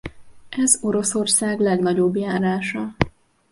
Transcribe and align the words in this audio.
Ez 0.49 0.83
Oroszország 0.83 1.59
legnagyobb 1.59 2.15
járása. 2.15 2.95